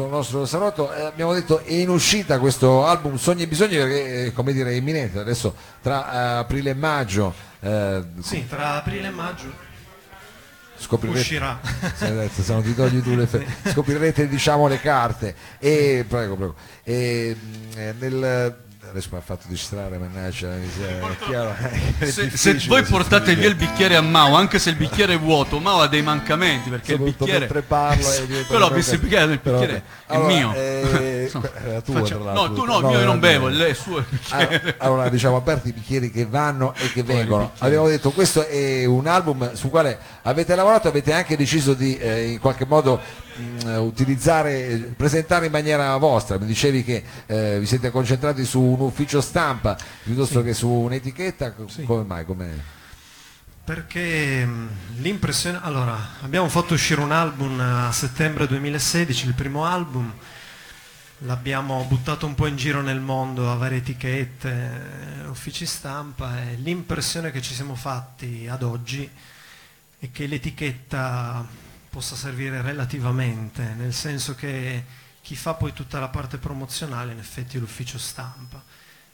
sul 0.00 0.08
nostro 0.10 0.46
salotto. 0.46 0.92
Eh, 0.94 1.02
abbiamo 1.02 1.34
detto 1.34 1.58
è 1.60 1.72
in 1.72 1.90
uscita 1.90 2.38
questo 2.38 2.86
album 2.86 3.16
Sogni 3.16 3.42
e 3.42 3.46
Bisogni 3.46 3.76
perché 3.76 4.24
eh, 4.26 4.32
come 4.32 4.52
dire 4.52 4.70
è 4.70 4.74
imminente 4.74 5.18
adesso 5.18 5.54
tra 5.82 6.12
eh, 6.12 6.38
aprile 6.38 6.70
e 6.70 6.74
maggio 6.74 7.34
eh, 7.60 8.02
Sì, 8.20 8.46
tra 8.48 8.74
aprile 8.76 9.08
e 9.08 9.10
maggio 9.10 9.68
scoprirete 10.78 11.18
uscirà. 11.20 11.60
Adesso, 12.00 12.42
se 12.42 12.52
non 12.54 12.62
ti 12.62 12.74
togli 12.74 13.02
tu 13.02 13.14
le 13.14 13.26
fe- 13.26 13.46
scoprirete 13.70 14.26
diciamo 14.28 14.66
le 14.66 14.80
carte 14.80 15.34
e 15.58 16.06
prego 16.08 16.36
prego 16.36 16.54
e, 16.82 17.36
mh, 17.38 17.78
eh, 17.78 17.94
nel 17.98 18.56
adesso 18.88 19.08
mi 19.12 19.18
ha 19.18 19.20
fatto 19.20 19.44
distrarre 19.46 19.98
mannaggia 19.98 20.48
la 20.48 20.56
miseria, 20.56 21.06
è 21.08 21.16
chiaro, 21.18 21.54
è 21.98 22.06
Se, 22.06 22.30
se 22.30 22.60
voi 22.66 22.82
portate 22.82 23.34
via 23.34 23.48
il 23.48 23.54
bicchiere 23.54 23.94
a 23.94 24.00
Mao, 24.00 24.34
anche 24.34 24.58
se 24.58 24.70
il 24.70 24.76
bicchiere 24.76 25.14
è 25.14 25.18
vuoto, 25.18 25.58
Mao 25.60 25.80
ha 25.80 25.86
dei 25.86 26.02
mancamenti 26.02 26.70
perché 26.70 26.94
il 26.94 27.00
bicchiere. 27.00 27.46
parlo 27.62 28.02
ha 28.64 28.66
una 28.66 28.68
visto 28.70 28.94
il 28.94 29.00
bicchiere, 29.00 29.32
il 29.34 29.38
però 29.40 29.58
bicchiere 29.58 29.82
vabbè. 30.06 30.12
è 30.12 30.14
Allora, 30.16 30.34
mio. 30.34 30.54
eh, 30.54 31.20
Insomma, 31.24 31.50
era 31.62 31.80
tuo, 31.82 31.94
facciamo- 31.94 32.32
no, 32.32 32.52
tu 32.52 32.64
no, 32.64 32.76
il 32.78 32.82
No, 32.82 32.88
mio 32.88 32.98
io 32.98 33.04
non 33.04 33.18
bevo, 33.20 33.48
suo 33.74 33.96
è 33.98 34.00
il 34.00 34.06
bicchiere. 34.08 34.74
Ah, 34.78 34.84
Allora, 34.86 35.08
diciamo 35.08 35.36
aperti 35.36 35.68
i 35.68 35.72
bicchieri 35.72 36.10
che 36.10 36.26
vanno 36.26 36.74
e 36.76 36.90
che 36.92 37.02
vengono. 37.02 37.52
Abbiamo 37.58 37.86
detto 37.86 38.10
questo 38.10 38.46
è 38.46 38.84
un 38.86 39.06
album 39.06 39.52
sul 39.54 39.70
quale 39.70 39.98
avete 40.22 40.54
lavorato, 40.54 40.88
avete 40.88 41.12
anche 41.12 41.36
deciso 41.36 41.74
di 41.74 41.96
eh, 41.98 42.30
in 42.30 42.38
qualche 42.40 42.64
modo 42.64 43.00
utilizzare, 43.78 44.66
eh, 44.66 44.76
presentare 44.78 45.46
in 45.46 45.52
maniera 45.52 45.96
vostra. 45.96 46.38
Mi 46.38 46.46
dicevi 46.46 46.84
che 46.84 47.04
eh, 47.26 47.58
vi 47.58 47.66
siete 47.66 47.90
concentrati 47.90 48.44
su 48.44 48.60
un 48.60 48.80
ufficio 48.80 49.20
stampa 49.20 49.76
piuttosto 50.02 50.42
che 50.42 50.54
su 50.54 50.68
un'etichetta. 50.68 51.54
Sì. 51.66 51.84
Come 51.84 52.04
mai? 52.04 52.24
Come... 52.24 52.78
Perché 53.64 54.44
mh, 54.44 54.68
l'impressione... 54.98 55.60
Allora, 55.62 55.96
abbiamo 56.22 56.48
fatto 56.48 56.74
uscire 56.74 57.00
un 57.00 57.12
album 57.12 57.60
a 57.60 57.92
settembre 57.92 58.46
2016, 58.46 59.26
il 59.26 59.34
primo 59.34 59.64
album, 59.64 60.12
l'abbiamo 61.18 61.84
buttato 61.84 62.26
un 62.26 62.34
po' 62.34 62.46
in 62.46 62.56
giro 62.56 62.80
nel 62.80 63.00
mondo 63.00 63.50
a 63.50 63.54
varie 63.54 63.78
etichette, 63.78 65.22
eh, 65.22 65.26
uffici 65.28 65.66
stampa 65.66 66.42
e 66.42 66.54
l'impressione 66.56 67.30
che 67.30 67.42
ci 67.42 67.54
siamo 67.54 67.74
fatti 67.74 68.46
ad 68.48 68.62
oggi 68.62 69.08
è 69.98 70.10
che 70.10 70.26
l'etichetta 70.26 71.46
possa 71.90 72.14
servire 72.14 72.62
relativamente, 72.62 73.62
nel 73.74 73.92
senso 73.92 74.34
che 74.34 74.84
chi 75.20 75.36
fa 75.36 75.54
poi 75.54 75.72
tutta 75.72 75.98
la 75.98 76.08
parte 76.08 76.38
promozionale 76.38 77.12
in 77.12 77.18
effetti 77.18 77.56
è 77.56 77.60
l'ufficio 77.60 77.98
stampa. 77.98 78.62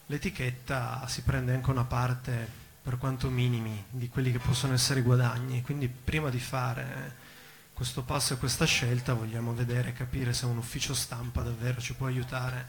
L'etichetta 0.07 1.05
si 1.09 1.23
prende 1.23 1.55
anche 1.55 1.71
una 1.71 1.85
parte 1.85 2.65
per 2.83 2.99
quanto 2.99 3.29
minimi 3.31 3.85
di 3.91 4.09
quelli 4.09 4.31
che 4.31 4.39
possono 4.39 4.75
essere 4.75 5.01
i 5.01 5.03
guadagni, 5.03 5.63
quindi 5.63 5.89
prima 5.89 6.31
di 6.31 6.39
fare 6.39 7.25
questo 7.73 8.03
passo 8.03 8.35
e 8.35 8.37
questa 8.37 8.65
scelta 8.65 9.15
vogliamo 9.15 9.53
vedere 9.53 9.89
e 9.89 9.93
capire 9.93 10.33
se 10.33 10.47
un 10.47 10.57
ufficio 10.57 10.95
stampa 10.95 11.43
davvero 11.43 11.81
ci 11.81 11.95
può 11.95 12.07
aiutare 12.07 12.65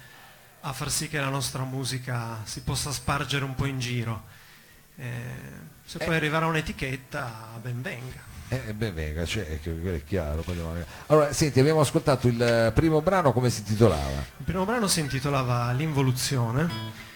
a 0.62 0.74
far 0.74 0.90
sì 0.90 1.08
che 1.08 1.20
la 1.20 1.30
nostra 1.30 1.64
musica 1.64 2.42
si 2.44 2.62
possa 2.62 2.92
spargere 2.92 3.46
un 3.46 3.56
po' 3.56 3.66
in 3.66 3.80
giro. 3.80 4.26
Eh, 4.96 5.34
se 5.86 6.00
poi 6.00 6.16
arriverà 6.16 6.48
un'etichetta, 6.48 7.60
ben 7.62 7.82
venga. 7.82 8.37
Eh, 8.50 8.74
beh, 8.74 8.92
venga, 8.92 9.26
cioè, 9.26 9.46
è 9.46 10.02
chiaro. 10.06 10.44
Allora, 11.08 11.34
senti, 11.34 11.60
abbiamo 11.60 11.82
ascoltato 11.82 12.28
il 12.30 12.42
eh, 12.42 12.72
primo 12.74 13.02
brano, 13.02 13.34
come 13.34 13.50
si 13.50 13.60
intitolava? 13.60 14.24
Il 14.38 14.46
primo 14.46 14.64
brano 14.64 14.88
si 14.88 15.02
intitolava 15.02 15.72
L'involuzione, 15.74 16.70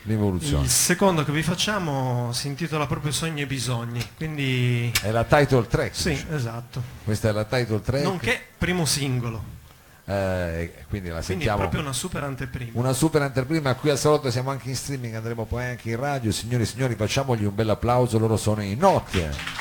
L'involuzione. 0.04 0.64
il 0.66 0.70
secondo 0.70 1.24
che 1.24 1.32
vi 1.32 1.42
facciamo 1.42 2.34
si 2.34 2.48
intitola 2.48 2.86
proprio 2.86 3.14
Sogni 3.14 3.42
e 3.42 3.46
Bisogni, 3.48 4.06
quindi 4.18 4.92
È 5.02 5.10
la 5.12 5.24
title 5.24 5.68
track. 5.68 5.96
sì, 5.96 6.22
esatto. 6.32 6.82
Questa 7.06 7.30
è 7.30 7.32
la 7.32 7.46
title 7.46 7.80
track. 7.82 8.04
Nonché 8.04 8.42
primo 8.58 8.84
singolo, 8.84 9.42
eh, 10.04 10.74
quindi 10.90 11.08
la 11.08 11.14
quindi 11.14 11.18
è 11.18 11.22
sentiamo. 11.22 11.60
proprio 11.60 11.80
una 11.80 11.94
super 11.94 12.24
anteprima. 12.24 12.72
Una 12.74 12.92
super 12.92 13.22
anteprima, 13.22 13.74
qui 13.76 13.90
al 13.90 13.98
salotto 13.98 14.30
siamo 14.32 14.50
anche 14.52 14.68
in 14.68 14.76
streaming, 14.76 15.16
andremo 15.16 15.46
poi 15.46 15.64
anche 15.64 15.92
in 15.92 15.96
radio. 15.96 16.30
Signori 16.34 16.64
e 16.64 16.66
signori, 16.66 16.96
facciamogli 16.96 17.46
un 17.46 17.56
bel 17.56 17.70
applauso, 17.70 18.20
loro 18.20 18.36
sono 18.36 18.62
in 18.62 18.80
notte. 18.80 19.61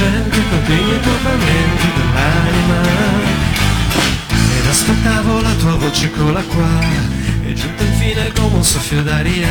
Presenti, 0.00 0.30
coscienti, 0.30 0.40
continui 0.48 1.00
turbamenti 1.00 1.86
dell'anima. 1.96 2.80
Ed 4.58 4.66
aspettavo 4.66 5.40
la 5.42 5.54
tua 5.54 5.74
voce 5.74 6.10
qua, 6.42 6.80
è 6.80 6.89
come 8.32 8.56
un 8.56 8.64
soffio 8.64 9.02
d'aria. 9.02 9.48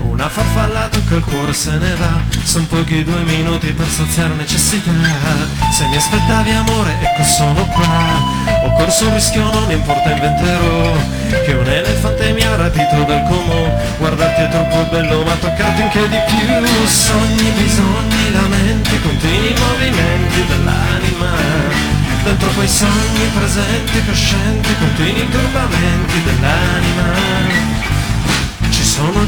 Una 0.00 0.28
farfalla 0.28 0.88
tocca 0.88 1.14
il 1.14 1.22
cuore 1.22 1.52
se 1.52 1.70
ne 1.76 1.94
va, 1.94 2.20
son 2.42 2.66
pochi 2.66 3.04
due 3.04 3.22
minuti 3.22 3.72
per 3.72 3.86
saziare 3.86 4.34
necessità. 4.34 4.90
Se 5.72 5.86
mi 5.86 5.96
aspettavi 5.96 6.50
amore, 6.50 6.96
ecco 7.00 7.22
sono 7.22 7.64
qua. 7.66 8.64
Ho 8.64 8.72
corso 8.72 9.06
un 9.06 9.14
rischio, 9.14 9.42
non 9.52 9.70
importa, 9.70 10.10
inventerò. 10.10 10.96
Che 11.44 11.52
un 11.52 11.66
elefante 11.66 12.32
mi 12.32 12.42
ha 12.42 12.56
rapito 12.56 13.04
dal 13.06 13.22
comò. 13.28 13.76
Guardarti 13.98 14.42
è 14.42 14.48
troppo 14.48 14.88
bello, 14.90 15.22
ma 15.22 15.34
toccarti 15.34 15.82
anche 15.82 16.08
di 16.08 16.18
più. 16.26 16.86
Sogni, 16.86 17.50
bisogni, 17.56 18.32
lamenti, 18.32 19.00
continui 19.00 19.54
movimenti 19.58 20.46
dell'anima. 20.46 21.36
Dentro 22.24 22.48
quei 22.50 22.68
sogni 22.68 23.30
presenti, 23.32 24.04
coscienti, 24.04 24.76
continui 24.78 25.17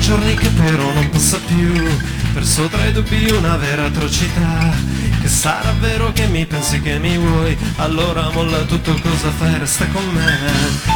giorni 0.01 0.35
che 0.35 0.49
però 0.49 0.93
non 0.93 1.09
passa 1.11 1.39
più, 1.47 1.89
perso 2.33 2.67
tra 2.69 2.85
i 2.87 2.93
dubbi 2.93 3.31
una 3.31 3.57
vera 3.57 3.85
atrocità. 3.85 4.73
Che 5.21 5.29
sarà 5.29 5.75
vero 5.79 6.11
che 6.13 6.27
mi 6.29 6.47
pensi 6.47 6.81
che 6.81 6.99
mi 6.99 7.19
vuoi, 7.19 7.57
allora 7.77 8.31
molla 8.31 8.61
tutto 8.61 8.99
cosa 9.03 9.31
fai, 9.37 9.59
resta 9.59 9.87
con 9.89 10.03
me. 10.13 10.39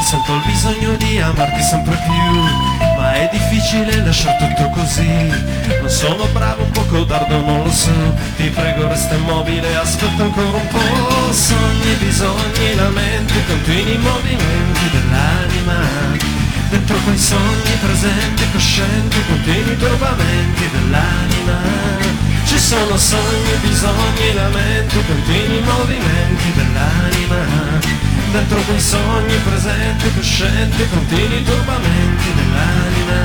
Sento 0.09 0.35
il 0.35 0.43
bisogno 0.47 0.97
di 0.97 1.21
amarti 1.21 1.63
sempre 1.63 2.01
più, 2.03 2.41
ma 2.97 3.13
è 3.13 3.29
difficile 3.31 4.03
lasciare 4.03 4.55
tutto 4.55 4.71
così. 4.71 5.07
Non 5.07 5.91
sono 5.91 6.25
bravo, 6.33 6.63
un 6.63 6.71
po' 6.71 6.85
codardo, 6.87 7.41
non 7.45 7.65
lo 7.65 7.71
so. 7.71 8.15
Ti 8.37 8.49
prego 8.49 8.89
resta 8.89 9.15
immobile, 9.15 9.77
aspetta 9.77 10.23
ancora 10.23 10.57
un 10.57 10.69
po'. 10.69 11.33
Sogni, 11.33 11.95
bisogni, 11.99 12.75
lamenti, 12.77 13.35
continui 13.47 13.99
movimenti 13.99 14.91
dell'anima. 14.91 16.34
Dentro 16.75 16.97
quei 17.05 17.17
sogni 17.17 17.79
presenti, 17.81 18.43
coscienti, 18.51 19.17
continui 19.29 19.77
turbamenti 19.77 20.69
dell'anima. 20.73 21.57
Ci 22.45 22.59
sono 22.59 22.97
sogni, 22.99 23.55
bisogni, 23.63 24.35
lamenti, 24.35 24.97
continui 25.07 25.61
movimenti 25.61 26.53
dell'anima. 26.53 27.79
Dentro 28.33 28.59
quei 28.63 28.81
sogni 28.81 29.37
presenti, 29.45 30.15
coscienti, 30.17 30.89
continui 30.89 31.45
turbamenti 31.45 32.35
dell'anima. 32.35 33.24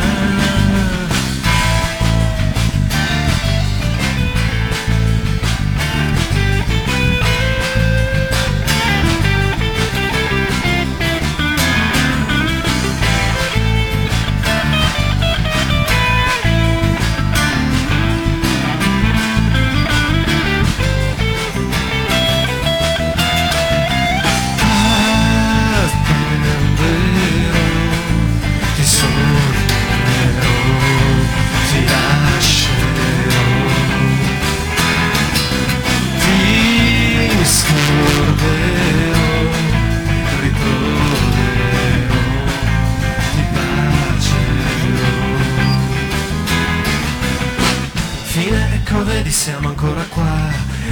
Fine, 48.39 48.73
ecco 48.75 49.03
vedi 49.03 49.31
siamo 49.31 49.67
ancora 49.67 50.01
qua. 50.03 50.47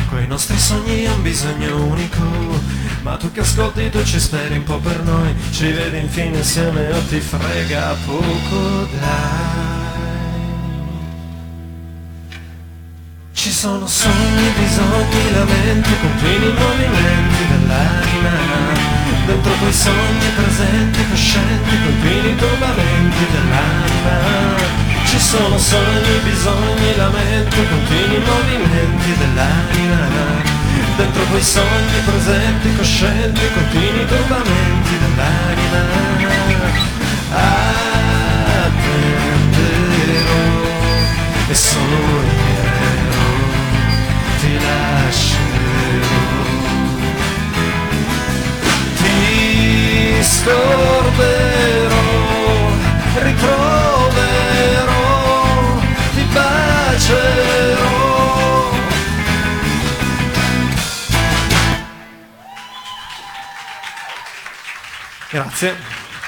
Quei 0.10 0.28
nostri 0.28 0.58
sogni 0.60 1.06
hanno 1.06 1.22
bisogno 1.22 1.86
unico, 1.86 2.22
ma 3.04 3.16
tu 3.16 3.32
che 3.32 3.40
ascolti 3.40 3.90
tu 3.90 4.04
ci 4.04 4.20
speri 4.20 4.58
un 4.58 4.64
po' 4.64 4.80
per 4.80 5.02
noi, 5.04 5.34
ci 5.52 5.72
vedi 5.72 5.98
infine 6.00 6.40
insieme 6.40 6.92
o 6.92 7.02
ti 7.08 7.22
frega 7.22 7.96
poco 8.06 8.90
dai. 9.00 9.76
Ci 13.32 13.50
sono 13.50 13.88
sogni, 13.88 14.50
bisogni, 14.60 15.32
lamenti, 15.32 15.92
continui 16.02 16.52
movimenti 16.52 17.48
dell'anima. 17.50 18.76
Dentro 19.26 19.54
quei 19.54 19.74
sogni 19.74 20.28
presenti, 20.36 21.00
coscienti, 21.10 21.57
sono 25.38 25.58
sogni, 25.60 26.20
bisogni, 26.24 26.96
lamenti, 26.96 27.68
continui 27.70 28.20
movimenti 28.26 29.18
dell'anima. 29.18 30.00
Dentro 30.98 31.24
quei 31.26 31.44
sogni 31.44 32.00
presenti, 32.06 32.76
coscienti, 32.76 33.42
continui 33.54 34.06
turbamenti 34.06 34.98
dell'anima. 35.02 35.80
Attenderò 38.48 39.06
e 41.50 41.54
io 41.54 42.26
ti 44.40 44.52
lascerò. 44.66 45.47
Grazie. 65.38 65.76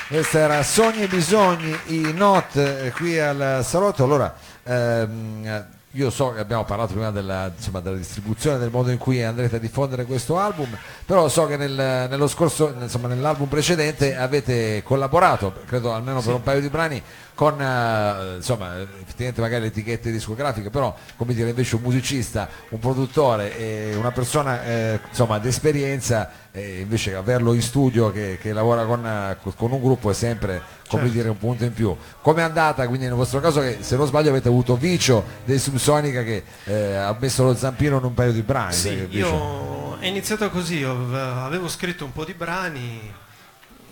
Questa 0.07 0.37
era 0.37 0.61
Sogni 0.61 1.01
e 1.01 1.07
Bisogni, 1.07 1.75
i 1.87 2.13
Not 2.13 2.55
eh, 2.57 2.91
qui 2.95 3.17
al 3.19 3.61
Salotto. 3.63 4.03
Allora, 4.03 4.35
ehm, 4.61 5.65
io 5.93 6.11
so 6.11 6.33
che 6.33 6.39
abbiamo 6.39 6.63
parlato 6.63 6.93
prima 6.93 7.09
della, 7.09 7.51
insomma, 7.55 7.79
della, 7.79 7.95
distribuzione, 7.95 8.59
del 8.59 8.69
modo 8.69 8.91
in 8.91 8.99
cui 8.99 9.23
andrete 9.23 9.55
a 9.55 9.59
diffondere 9.59 10.05
questo 10.05 10.37
album, 10.37 10.77
però 11.07 11.27
so 11.27 11.47
che 11.47 11.57
nel, 11.57 11.71
nello 12.07 12.27
scorso, 12.27 12.71
insomma, 12.79 13.07
nell'album 13.07 13.47
precedente 13.47 14.15
avete 14.15 14.83
collaborato, 14.83 15.55
credo 15.65 15.91
almeno 15.91 16.21
per 16.21 16.35
un 16.35 16.43
paio 16.43 16.61
di 16.61 16.69
brani, 16.69 17.01
con 17.39 17.61
eh, 17.61 18.35
insomma 18.35 18.81
effettivamente 18.81 19.39
magari 19.39 19.61
le 19.61 19.67
etichette 19.67 20.11
discografiche 20.11 20.69
però 20.69 20.93
come 21.15 21.33
dire 21.33 21.47
invece 21.47 21.77
un 21.77 21.83
musicista 21.83 22.49
un 22.67 22.79
produttore 22.79 23.57
e 23.57 23.95
una 23.95 24.11
persona 24.11 24.61
eh, 24.65 24.99
insomma 25.07 25.39
d'esperienza 25.39 26.29
invece 26.51 27.15
averlo 27.15 27.53
in 27.53 27.61
studio 27.61 28.11
che, 28.11 28.37
che 28.41 28.51
lavora 28.51 28.83
con, 28.83 29.05
eh, 29.05 29.37
con, 29.55 29.71
un 29.71 29.81
gruppo 29.81 30.09
è 30.09 30.13
sempre 30.13 30.61
come 30.89 31.03
Certo. 31.03 31.15
dire 31.15 31.29
un 31.29 31.37
punto 31.37 31.63
in 31.63 31.71
più 31.71 31.95
come 32.21 32.41
è 32.41 32.43
andata 32.43 32.85
quindi 32.87 33.05
nel 33.05 33.15
vostro 33.15 33.39
caso 33.39 33.61
che 33.61 33.77
se 33.79 33.95
non 33.95 34.05
sbaglio 34.05 34.31
avete 34.31 34.49
avuto 34.49 34.75
Vicio 34.75 35.23
dei 35.45 35.59
Subsonica 35.59 36.23
che 36.23 36.43
eh, 36.65 36.95
ha 36.95 37.15
messo 37.17 37.45
lo 37.45 37.55
zampino 37.55 37.99
in 37.99 38.03
un 38.03 38.13
paio 38.13 38.33
di 38.33 38.41
brani 38.41 38.73
Sì, 38.73 38.95
Vicio- 38.95 39.27
io 39.27 39.97
è 39.99 40.07
iniziato 40.07 40.49
così, 40.49 40.83
avevo 40.83 41.69
scritto 41.69 42.03
un 42.03 42.11
po' 42.11 42.25
di 42.25 42.33
brani, 42.33 43.13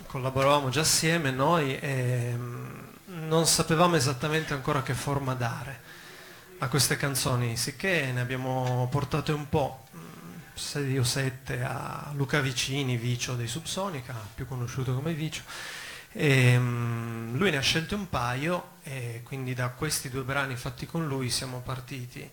collaboravamo 0.06 0.68
già 0.68 0.80
assieme 0.80 1.30
noi 1.30 1.78
e 1.78 2.34
mm, 2.36 2.77
non 3.28 3.46
sapevamo 3.46 3.94
esattamente 3.94 4.54
ancora 4.54 4.82
che 4.82 4.94
forma 4.94 5.34
dare 5.34 5.96
a 6.60 6.68
queste 6.68 6.96
canzoni, 6.96 7.56
sicché 7.56 8.10
ne 8.10 8.20
abbiamo 8.20 8.88
portate 8.90 9.32
un 9.32 9.48
po', 9.48 9.86
mm, 9.94 10.00
sei 10.54 10.98
o 10.98 11.04
sette 11.04 11.62
a 11.62 12.10
Luca 12.14 12.40
Vicini, 12.40 12.96
Vicio 12.96 13.36
dei 13.36 13.46
Subsonica, 13.46 14.14
più 14.34 14.46
conosciuto 14.46 14.94
come 14.94 15.12
Vicio. 15.12 15.42
E, 16.10 16.58
mm, 16.58 17.36
lui 17.36 17.50
ne 17.50 17.58
ha 17.58 17.60
scelte 17.60 17.94
un 17.94 18.08
paio 18.08 18.76
e 18.82 19.20
quindi 19.24 19.54
da 19.54 19.68
questi 19.68 20.08
due 20.08 20.22
brani 20.22 20.56
fatti 20.56 20.86
con 20.86 21.06
lui 21.06 21.28
siamo 21.30 21.60
partiti. 21.60 22.28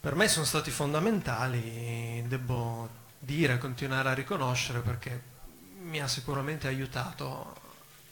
Per 0.00 0.14
me 0.14 0.26
sono 0.26 0.46
stati 0.46 0.70
fondamentali, 0.70 2.24
devo 2.26 2.88
dire, 3.18 3.58
continuare 3.58 4.08
a 4.08 4.14
riconoscere 4.14 4.80
perché 4.80 5.36
mi 5.82 6.00
ha 6.00 6.08
sicuramente 6.08 6.66
aiutato 6.66 7.67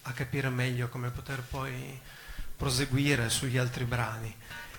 a 0.07 0.13
capire 0.13 0.49
meglio 0.49 0.89
come 0.89 1.11
poter 1.11 1.43
poi 1.43 2.01
proseguire 2.57 3.29
sugli 3.29 3.59
altri 3.59 3.85
brani, 3.85 4.35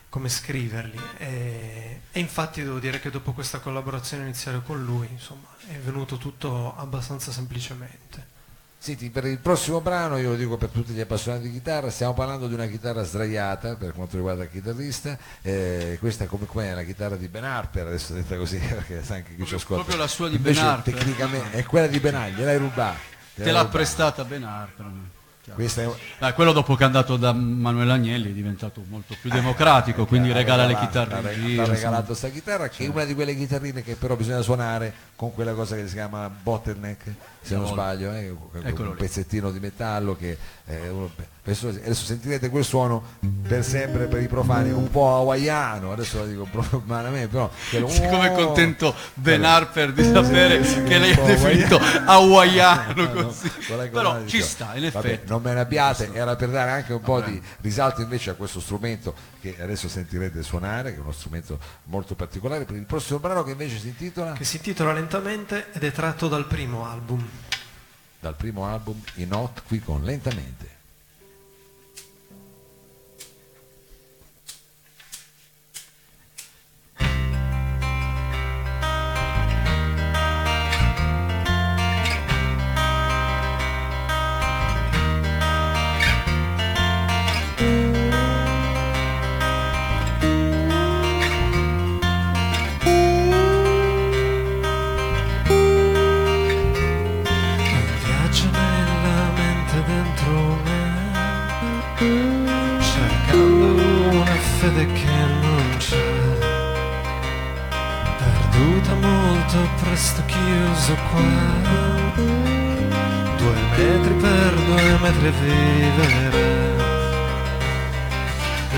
come 0.10 0.30
scriverli. 0.30 1.00
E, 1.18 2.02
e 2.12 2.20
infatti 2.20 2.64
devo 2.64 2.80
dire 2.80 3.00
che 3.00 3.10
dopo 3.10 3.34
questa 3.34 3.60
collaborazione 3.60 4.24
iniziale 4.24 4.62
con 4.64 4.84
lui, 4.84 5.08
insomma, 5.12 5.48
è 5.68 5.78
venuto 5.78 6.18
tutto 6.18 6.76
abbastanza 6.76 7.32
semplicemente. 7.32 8.36
Senti, 8.80 9.10
per 9.10 9.26
il 9.26 9.40
prossimo 9.40 9.82
brano, 9.82 10.18
io 10.18 10.30
lo 10.30 10.36
dico 10.36 10.56
per 10.56 10.70
tutti 10.70 10.94
gli 10.94 11.00
appassionati 11.02 11.44
di 11.44 11.52
chitarra, 11.52 11.90
stiamo 11.90 12.14
parlando 12.14 12.48
di 12.48 12.54
una 12.54 12.68
chitarra 12.68 13.04
sdraiata 13.04 13.76
per 13.76 13.92
quanto 13.92 14.16
riguarda 14.16 14.44
il 14.44 14.52
chitarrista, 14.52 15.18
eh, 15.42 15.98
questa 16.00 16.26
come 16.28 16.46
com'è 16.46 16.74
la 16.74 16.84
chitarra 16.84 17.16
di 17.16 17.28
Ben 17.28 17.44
Harper, 17.44 17.88
adesso 17.88 18.14
detta 18.14 18.38
così, 18.38 18.58
perché 18.64 19.04
sa 19.04 19.16
anche 19.16 19.36
chi 19.36 19.46
ci 19.46 19.56
ascolta. 19.56 19.84
proprio 19.84 19.98
la 19.98 20.08
sua 20.08 20.30
di 20.30 20.36
Invece, 20.36 20.62
Ben 20.62 20.70
Harper. 20.70 20.94
Tecnicamente 20.94 21.58
è 21.58 21.66
quella 21.66 21.88
di 21.88 22.00
Benagli, 22.00 22.36
gliel'hai 22.36 22.58
rubata. 22.58 22.98
Te 23.34 23.44
l'ha 23.44 23.60
rubata. 23.60 23.68
prestata 23.68 24.24
ben 24.24 24.44
Harper. 24.44 24.86
Questa 25.54 25.82
è, 25.82 25.90
Ah, 26.20 26.34
quello 26.34 26.52
dopo 26.52 26.76
che 26.76 26.84
è 26.84 26.86
andato 26.86 27.16
da 27.18 27.32
Manuel 27.32 27.90
Agnelli 27.90 28.30
è 28.30 28.34
diventato 28.34 28.84
molto 28.90 29.16
più 29.20 29.30
democratico, 29.30 30.06
quindi 30.06 30.30
ha 30.30 30.34
regala 30.34 30.66
le 30.66 30.76
chitarre 30.78 31.16
ha 31.16 31.66
regalato 31.66 32.14
sta 32.14 32.28
chitarra 32.30 32.68
che 32.68 32.86
è 32.86 32.88
una 32.88 33.06
di 33.06 33.14
quelle 33.14 33.36
chitarrine 33.36 33.82
che 33.82 33.96
però 33.96 34.16
bisogna 34.16 34.42
suonare 34.42 34.94
con 35.18 35.34
quella 35.34 35.54
cosa 35.54 35.76
che 35.76 35.88
si 35.88 35.94
chiama 35.96 36.30
bottleneck 36.30 37.04
se 37.42 37.56
non 37.56 37.66
sbaglio 37.68 38.12
eh, 38.14 38.30
un 38.30 38.74
lì. 38.90 38.94
pezzettino 38.98 39.52
di 39.52 39.60
metallo 39.60 40.16
che 40.16 40.38
eh, 40.68 40.90
uno- 40.90 41.10
adesso, 41.44 41.70
adesso 41.70 42.04
sentirete 42.06 42.50
quel 42.50 42.64
suono 42.64 43.02
per 43.48 43.64
sempre 43.64 44.06
per 44.08 44.22
i 44.22 44.28
profani 44.28 44.70
un 44.70 44.90
po' 44.92 45.16
hawaiano 45.16 45.92
adesso 45.94 46.20
lo 46.20 46.26
dico 46.26 46.44
proprio 46.52 46.84
male 46.86 47.08
a 47.08 47.12
me 47.12 47.28
però 47.28 47.50
quello- 47.70 47.88
Siccome 47.90 48.28
è 48.28 48.32
oh! 48.40 48.46
contento 48.46 48.94
Ben 49.16 49.42
Vabbè. 49.42 49.54
Harper 49.54 49.94
di 49.94 50.04
sapere 50.04 50.64
Sì, 50.64 50.74
sì, 50.74 50.84
che 50.84 50.98
lei 51.00 51.12
ha 51.14 51.22
definito 51.24 51.80
hawaiano 52.06 52.94
No, 53.04 53.14
no, 53.14 53.24
così. 53.28 53.48
è 53.48 53.90
Però 53.90 54.20
ci 54.26 54.36
dico, 54.38 54.46
sta, 54.48 54.76
in 54.76 54.90
vabbè, 54.92 55.08
effetti. 55.08 55.30
non 55.30 55.42
me 55.42 55.54
ne 55.54 55.60
abbiate, 55.62 56.10
era 56.14 56.36
per 56.36 56.50
dare 56.50 56.72
anche 56.72 56.94
un 56.94 57.02
po' 57.02 57.22
di 57.22 57.42
risalto 57.62 58.02
invece 58.02 58.30
a 58.32 58.34
questo 58.36 58.60
strumento 58.60 59.14
che 59.42 59.56
adesso 59.62 59.88
sentirete 59.88 60.42
suonare, 60.44 60.92
che 60.92 60.98
è 60.98 61.02
uno 61.02 61.12
strumento 61.12 61.58
molto 61.86 62.16
particolare, 62.16 62.66
per 62.66 62.76
il 62.76 62.84
prossimo 62.86 63.20
brano 63.20 63.44
che 63.44 63.52
invece 63.52 63.78
si 63.78 63.88
intitola 63.88 64.34
Che 64.34 64.44
si 64.44 64.58
intitola 64.58 64.92
Lentamente 65.08 65.72
ed 65.72 65.86
è 65.86 65.92
tratto 65.94 66.28
dal 66.28 66.46
primo 66.48 66.86
album. 66.86 67.26
dal 68.20 68.36
primo 68.36 68.66
album 68.66 69.02
I 69.14 69.26
Not 69.26 69.64
qui 69.66 69.80
con 69.80 70.04
Lentamente. 70.04 70.76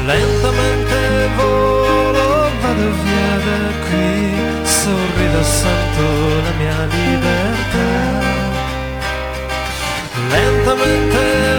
Lentamente 0.09 0.97
volo, 1.37 2.49
vado 2.61 2.87
via 3.03 3.33
da 3.45 3.61
qui, 3.85 4.09
sorrido 4.65 5.43
santo 5.43 6.01
la 6.45 6.53
mia 6.57 6.79
libertà. 6.97 7.91
Lentamente 10.31 11.58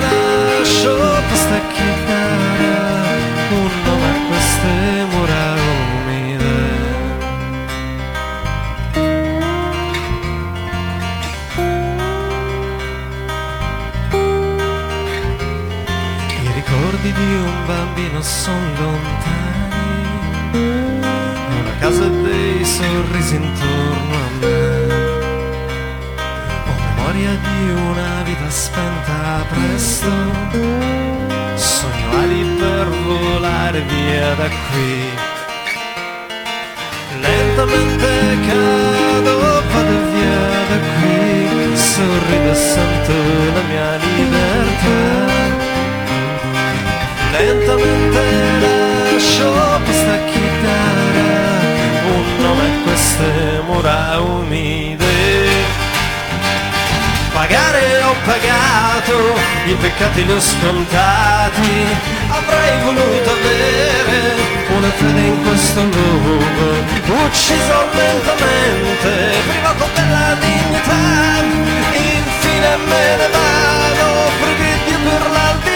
bambino 17.91 18.23
sono 18.23 18.59
lontani, 18.79 20.59
una 21.61 21.75
casa 21.81 22.05
e 22.05 22.11
dei 22.23 22.65
sorrisi 22.65 23.35
intorno 23.35 24.15
a 24.15 24.31
me. 24.41 24.59
Ho 26.67 26.75
memoria 26.95 27.31
di 27.31 27.71
una 27.71 28.23
vita 28.23 28.49
spenta 28.49 29.45
presto, 29.49 30.11
sogno 31.57 32.19
ali 32.21 32.45
per 32.59 32.89
volare 32.89 33.81
via 33.83 34.35
da 34.35 34.49
qui. 34.49 35.09
Lentamente 37.21 38.39
cado, 38.47 39.39
vado 39.73 39.97
via 40.13 40.43
da 40.69 40.79
qui, 40.95 41.77
sorrido 41.77 42.51
e 42.51 42.55
sento 42.55 43.13
la 43.55 43.63
mia 43.69 43.97
libertà. 43.97 45.30
Lentamente 47.33 48.23
lascio 48.61 49.81
questa 49.85 50.17
chitarra, 50.25 51.29
un 52.05 52.43
nome 52.43 52.63
a 52.63 52.83
queste 52.83 53.63
mura 53.67 54.19
umide. 54.21 55.49
Pagare 57.33 58.03
ho 58.03 58.15
pagato, 58.25 59.17
i 59.67 59.75
peccati 59.75 60.27
li 60.27 60.33
ho 60.33 60.41
scontati, 60.41 61.87
avrei 62.29 62.83
voluto 62.83 63.31
avere 63.31 64.35
una 64.77 64.91
fede 64.91 65.21
in 65.21 65.43
questo 65.43 65.81
luogo, 65.81 66.85
ucciso 67.25 67.85
lentamente, 67.93 69.39
privato 69.49 69.87
della 69.95 70.37
dignità, 70.41 71.43
infine 71.93 72.77
me 72.89 73.17
ne 73.17 73.29
vado, 73.29 74.09
Dio 74.87 74.99
per 74.99 75.31
l'aldilà. 75.31 75.70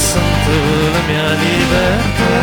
Sento 0.00 0.52
la 0.94 1.02
mia 1.08 1.28
libertà. 1.44 2.38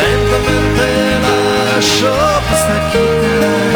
Lentamente 0.00 0.86
lascio 1.24 2.14
questa 2.46 2.76
chitarra, 2.90 3.73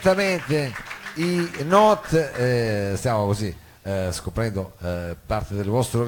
lentamente 0.00 0.72
i 1.16 1.50
not, 1.64 2.12
eh, 2.14 2.94
stiamo 2.96 3.26
così 3.26 3.54
eh, 3.82 4.08
scoprendo 4.12 4.72
eh, 4.80 5.14
parte 5.26 5.54
del 5.54 5.66
vostro 5.66 6.04